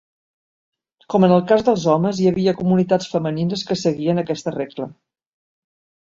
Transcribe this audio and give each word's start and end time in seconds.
Com 1.13 1.25
en 1.27 1.33
el 1.33 1.41
cas 1.49 1.65
dels 1.67 1.83
homes, 1.95 2.21
hi 2.21 2.25
havia 2.31 2.53
comunitats 2.61 3.09
femenines 3.11 3.65
que 3.73 3.77
seguien 3.81 4.23
aquesta 4.23 4.55
regla. 4.57 4.89